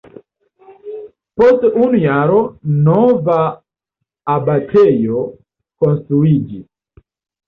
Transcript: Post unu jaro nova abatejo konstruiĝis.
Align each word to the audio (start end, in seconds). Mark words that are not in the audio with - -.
Post 1.41 1.65
unu 1.81 1.99
jaro 2.03 2.37
nova 2.87 3.35
abatejo 4.37 5.21
konstruiĝis. 5.85 7.05